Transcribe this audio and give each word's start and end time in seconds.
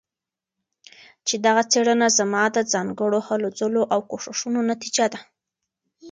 چې 1.27 1.35
دغه 1.45 1.61
څيړنه 1.71 2.07
زما 2.19 2.43
د 2.55 2.57
ځانګړو 2.73 3.19
هلو 3.27 3.47
ځلو 3.59 3.81
او 3.93 3.99
کوښښونو 4.09 4.59
نتيجه 4.71 5.05
ده 5.13 5.19